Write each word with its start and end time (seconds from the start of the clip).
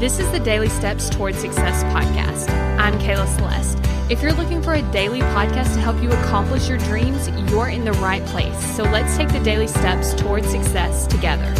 This 0.00 0.18
is 0.18 0.28
the 0.32 0.40
Daily 0.40 0.68
Steps 0.68 1.08
Towards 1.08 1.38
Success 1.38 1.84
podcast. 1.84 2.50
I'm 2.80 2.94
Kayla 2.98 3.28
Celeste. 3.36 3.78
If 4.10 4.22
you're 4.22 4.32
looking 4.32 4.60
for 4.60 4.74
a 4.74 4.82
daily 4.90 5.20
podcast 5.20 5.72
to 5.74 5.80
help 5.80 6.02
you 6.02 6.10
accomplish 6.10 6.68
your 6.68 6.78
dreams, 6.78 7.28
you're 7.48 7.68
in 7.68 7.84
the 7.84 7.92
right 7.92 8.22
place. 8.26 8.58
So 8.74 8.82
let's 8.82 9.16
take 9.16 9.28
the 9.28 9.38
daily 9.38 9.68
steps 9.68 10.12
towards 10.12 10.50
success 10.50 11.06
together. 11.06 11.54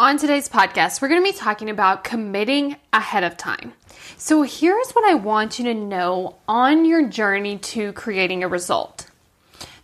On 0.00 0.18
today's 0.18 0.48
podcast, 0.48 1.00
we're 1.00 1.08
going 1.08 1.24
to 1.24 1.32
be 1.32 1.38
talking 1.38 1.70
about 1.70 2.02
committing 2.02 2.76
ahead 2.92 3.22
of 3.22 3.36
time. 3.36 3.72
So 4.16 4.42
here's 4.42 4.90
what 4.90 5.08
I 5.08 5.14
want 5.14 5.60
you 5.60 5.66
to 5.66 5.74
know 5.74 6.34
on 6.48 6.84
your 6.84 7.08
journey 7.08 7.56
to 7.58 7.92
creating 7.92 8.42
a 8.42 8.48
result. 8.48 9.08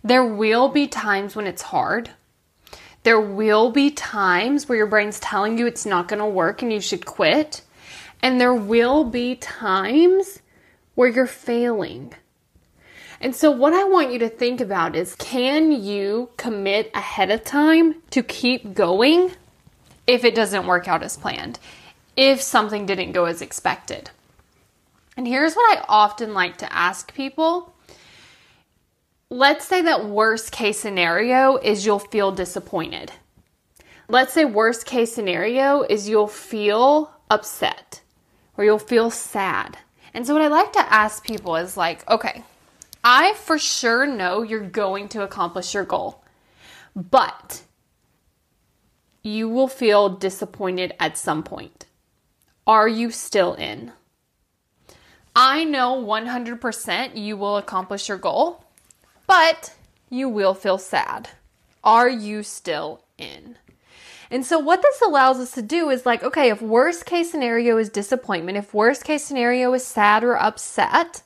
There 0.03 0.25
will 0.25 0.67
be 0.67 0.87
times 0.87 1.37
when 1.37 1.47
it's 1.47 1.61
hard. 1.61 2.09
There 3.03 3.19
will 3.19 3.69
be 3.69 3.91
times 3.91 4.67
where 4.67 4.77
your 4.77 4.87
brain's 4.87 5.19
telling 5.19 5.57
you 5.57 5.67
it's 5.67 5.85
not 5.85 6.07
going 6.07 6.19
to 6.19 6.25
work 6.25 6.61
and 6.61 6.71
you 6.71 6.79
should 6.79 7.05
quit. 7.05 7.61
And 8.21 8.39
there 8.39 8.53
will 8.53 9.03
be 9.03 9.35
times 9.35 10.39
where 10.95 11.09
you're 11.09 11.27
failing. 11.27 12.13
And 13.19 13.35
so, 13.35 13.51
what 13.51 13.73
I 13.73 13.83
want 13.85 14.11
you 14.11 14.19
to 14.19 14.29
think 14.29 14.61
about 14.61 14.95
is 14.95 15.15
can 15.15 15.71
you 15.71 16.29
commit 16.37 16.91
ahead 16.93 17.31
of 17.31 17.43
time 17.43 17.95
to 18.11 18.21
keep 18.21 18.73
going 18.73 19.31
if 20.07 20.23
it 20.25 20.35
doesn't 20.35 20.67
work 20.67 20.87
out 20.87 21.03
as 21.03 21.15
planned, 21.15 21.59
if 22.17 22.41
something 22.41 22.85
didn't 22.85 23.13
go 23.13 23.25
as 23.25 23.41
expected? 23.41 24.11
And 25.15 25.27
here's 25.27 25.55
what 25.55 25.77
I 25.77 25.85
often 25.87 26.33
like 26.33 26.57
to 26.57 26.73
ask 26.73 27.13
people 27.13 27.72
let's 29.33 29.65
say 29.65 29.81
that 29.81 30.05
worst 30.05 30.51
case 30.51 30.79
scenario 30.79 31.57
is 31.57 31.87
you'll 31.87 31.97
feel 31.97 32.31
disappointed. 32.31 33.11
Let's 34.07 34.31
say 34.31 34.45
worst 34.45 34.85
case 34.85 35.11
scenario 35.11 35.81
is 35.81 36.07
you'll 36.07 36.27
feel 36.27 37.11
upset 37.31 38.01
or 38.57 38.63
you'll 38.63 38.77
feel 38.77 39.09
sad. 39.09 39.79
And 40.13 40.27
so 40.27 40.33
what 40.33 40.43
I 40.43 40.49
like 40.49 40.71
to 40.73 40.93
ask 40.93 41.25
people 41.25 41.55
is 41.55 41.75
like, 41.75 42.07
okay, 42.07 42.43
I 43.03 43.33
for 43.33 43.57
sure 43.57 44.05
know 44.05 44.43
you're 44.43 44.59
going 44.69 45.09
to 45.09 45.23
accomplish 45.23 45.73
your 45.73 45.83
goal. 45.85 46.23
But 46.95 47.63
you 49.23 49.49
will 49.49 49.67
feel 49.67 50.09
disappointed 50.09 50.93
at 50.99 51.17
some 51.17 51.41
point. 51.41 51.87
Are 52.67 52.87
you 52.87 53.09
still 53.09 53.55
in? 53.55 53.93
I 55.35 55.63
know 55.63 55.99
100% 55.99 57.17
you 57.17 57.35
will 57.35 57.57
accomplish 57.57 58.07
your 58.07 58.19
goal 58.19 58.62
but 59.27 59.73
you 60.09 60.29
will 60.29 60.53
feel 60.53 60.77
sad. 60.77 61.29
Are 61.83 62.09
you 62.09 62.43
still 62.43 63.03
in? 63.17 63.57
And 64.33 64.45
so, 64.45 64.57
what 64.57 64.81
this 64.81 64.99
allows 65.01 65.39
us 65.39 65.51
to 65.51 65.61
do 65.61 65.89
is 65.89 66.07
like, 66.07 66.23
okay, 66.23 66.49
if 66.49 66.59
worst 66.59 67.05
case 67.05 67.29
scenario 67.29 67.77
is 67.77 67.89
disappointment, 67.89 68.57
if 68.57 68.73
worst 68.73 69.03
case 69.03 69.23
scenario 69.23 69.73
is 69.73 69.85
sad 69.85 70.23
or 70.23 70.35
upset, 70.35 71.21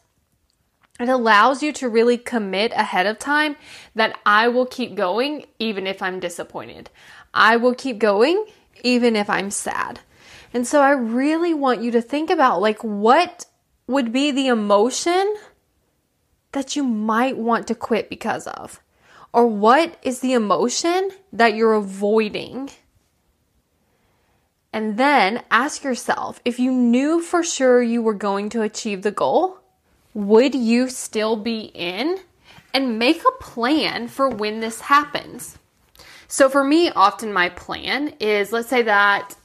it 0.99 1.07
allows 1.07 1.63
you 1.63 1.71
to 1.73 1.87
really 1.87 2.17
commit 2.17 2.73
ahead 2.73 3.05
of 3.05 3.17
time 3.17 3.55
that 3.95 4.19
I 4.25 4.49
will 4.49 4.65
keep 4.65 4.95
going 4.95 5.45
even 5.57 5.87
if 5.87 6.01
I'm 6.01 6.19
disappointed. 6.19 6.89
I 7.33 7.55
will 7.55 7.75
keep 7.75 7.99
going 7.99 8.45
even 8.83 9.15
if 9.15 9.29
I'm 9.29 9.51
sad. 9.51 10.01
And 10.53 10.67
so, 10.67 10.81
I 10.81 10.91
really 10.91 11.53
want 11.53 11.81
you 11.81 11.91
to 11.91 12.01
think 12.01 12.29
about 12.29 12.61
like, 12.61 12.83
what 12.83 13.45
would 13.87 14.11
be 14.11 14.31
the 14.31 14.47
emotion 14.47 15.33
that 16.51 16.75
you 16.75 16.83
might 16.83 17.37
want 17.37 17.67
to 17.67 17.75
quit 17.75 18.09
because 18.09 18.47
of? 18.47 18.81
Or 19.33 19.47
what 19.47 19.97
is 20.01 20.19
the 20.19 20.33
emotion 20.33 21.11
that 21.33 21.55
you're 21.55 21.73
avoiding? 21.73 22.69
And 24.73 24.97
then 24.97 25.43
ask 25.49 25.83
yourself 25.83 26.39
if 26.45 26.59
you 26.59 26.71
knew 26.71 27.21
for 27.21 27.43
sure 27.43 27.81
you 27.81 28.01
were 28.01 28.13
going 28.13 28.49
to 28.49 28.61
achieve 28.61 29.01
the 29.01 29.11
goal, 29.11 29.59
would 30.13 30.55
you 30.55 30.89
still 30.89 31.35
be 31.35 31.71
in? 31.73 32.19
And 32.73 32.99
make 32.99 33.21
a 33.21 33.43
plan 33.43 34.07
for 34.07 34.29
when 34.29 34.59
this 34.59 34.81
happens. 34.81 35.57
So 36.27 36.49
for 36.49 36.63
me, 36.63 36.91
often 36.91 37.33
my 37.33 37.49
plan 37.49 38.13
is 38.19 38.51
let's 38.51 38.69
say 38.69 38.83
that 38.83 39.35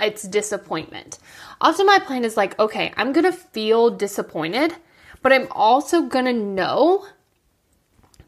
it's 0.00 0.22
disappointment. 0.22 1.18
Often 1.60 1.86
my 1.86 1.98
plan 1.98 2.24
is 2.24 2.36
like, 2.36 2.58
okay, 2.58 2.92
I'm 2.96 3.12
gonna 3.12 3.32
feel 3.32 3.90
disappointed 3.90 4.74
but 5.22 5.32
I'm 5.32 5.48
also 5.50 6.02
going 6.02 6.24
to 6.24 6.32
know 6.32 7.06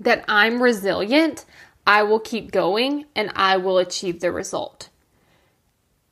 that 0.00 0.24
I'm 0.28 0.62
resilient. 0.62 1.44
I 1.86 2.02
will 2.02 2.20
keep 2.20 2.50
going 2.50 3.06
and 3.16 3.32
I 3.34 3.56
will 3.56 3.78
achieve 3.78 4.20
the 4.20 4.32
result. 4.32 4.88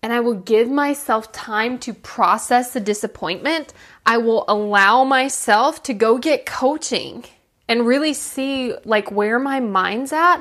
And 0.02 0.12
I 0.12 0.20
will 0.20 0.34
give 0.34 0.70
myself 0.70 1.30
time 1.30 1.78
to 1.80 1.92
process 1.92 2.72
the 2.72 2.80
disappointment. 2.80 3.74
I 4.06 4.16
will 4.16 4.44
allow 4.48 5.04
myself 5.04 5.82
to 5.84 5.94
go 5.94 6.18
get 6.18 6.46
coaching 6.46 7.24
and 7.68 7.86
really 7.86 8.14
see 8.14 8.74
like 8.84 9.12
where 9.12 9.38
my 9.38 9.60
mind's 9.60 10.12
at 10.12 10.40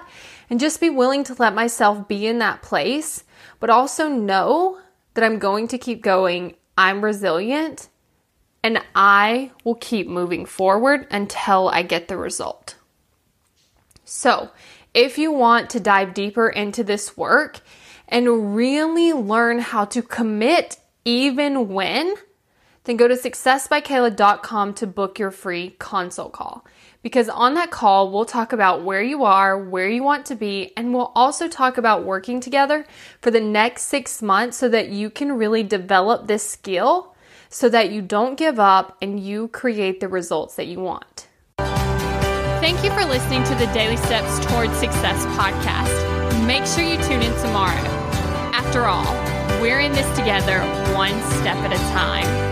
and 0.49 0.59
just 0.59 0.79
be 0.79 0.89
willing 0.89 1.23
to 1.25 1.35
let 1.37 1.53
myself 1.53 2.07
be 2.07 2.25
in 2.25 2.39
that 2.39 2.61
place, 2.61 3.25
but 3.59 3.69
also 3.69 4.07
know 4.07 4.79
that 5.13 5.23
I'm 5.23 5.39
going 5.39 5.67
to 5.67 5.77
keep 5.77 6.01
going. 6.01 6.55
I'm 6.77 7.03
resilient 7.03 7.89
and 8.63 8.81
I 8.95 9.51
will 9.63 9.75
keep 9.75 10.07
moving 10.07 10.45
forward 10.45 11.07
until 11.11 11.69
I 11.69 11.83
get 11.83 12.07
the 12.07 12.17
result. 12.17 12.75
So, 14.03 14.49
if 14.93 15.17
you 15.17 15.31
want 15.31 15.69
to 15.71 15.79
dive 15.79 16.13
deeper 16.13 16.49
into 16.49 16.83
this 16.83 17.15
work 17.15 17.61
and 18.07 18.55
really 18.55 19.13
learn 19.13 19.59
how 19.59 19.85
to 19.85 20.01
commit 20.01 20.77
even 21.05 21.69
when, 21.69 22.15
then 22.85 22.97
go 22.97 23.07
to 23.07 23.13
successbykayla.com 23.13 24.73
to 24.73 24.87
book 24.87 25.19
your 25.19 25.31
free 25.31 25.75
consult 25.77 26.33
call. 26.33 26.65
Because 27.01 27.29
on 27.29 27.53
that 27.53 27.71
call, 27.71 28.11
we'll 28.11 28.25
talk 28.25 28.51
about 28.51 28.83
where 28.83 29.01
you 29.01 29.23
are, 29.23 29.57
where 29.57 29.87
you 29.87 30.03
want 30.03 30.25
to 30.25 30.35
be, 30.35 30.73
and 30.75 30.93
we'll 30.93 31.11
also 31.15 31.47
talk 31.47 31.77
about 31.77 32.03
working 32.03 32.41
together 32.41 32.85
for 33.21 33.31
the 33.31 33.39
next 33.39 33.83
six 33.83 34.21
months 34.21 34.57
so 34.57 34.67
that 34.69 34.89
you 34.89 35.09
can 35.09 35.37
really 35.37 35.63
develop 35.63 36.27
this 36.27 36.49
skill 36.49 37.08
so 37.49 37.67
that 37.69 37.91
you 37.91 38.01
don't 38.01 38.37
give 38.37 38.59
up 38.59 38.97
and 39.01 39.19
you 39.19 39.47
create 39.49 39.99
the 39.99 40.07
results 40.07 40.55
that 40.55 40.67
you 40.67 40.79
want. 40.79 41.27
Thank 41.57 42.83
you 42.83 42.91
for 42.91 43.05
listening 43.05 43.43
to 43.45 43.55
the 43.55 43.67
Daily 43.73 43.97
Steps 43.97 44.45
Towards 44.45 44.73
Success 44.73 45.25
podcast. 45.37 46.45
Make 46.45 46.65
sure 46.65 46.83
you 46.83 46.97
tune 47.03 47.21
in 47.21 47.33
tomorrow. 47.41 47.81
After 48.53 48.85
all, 48.85 49.13
we're 49.61 49.79
in 49.79 49.91
this 49.91 50.17
together, 50.17 50.59
one 50.93 51.19
step 51.39 51.57
at 51.57 51.73
a 51.73 51.77
time. 51.93 52.48